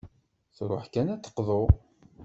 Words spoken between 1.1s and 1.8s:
ad d-teqḍu.